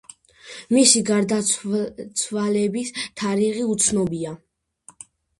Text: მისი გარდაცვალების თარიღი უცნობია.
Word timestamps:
მისი 0.75 1.01
გარდაცვალების 1.09 2.89
თარიღი 3.21 3.67
უცნობია. 3.75 4.33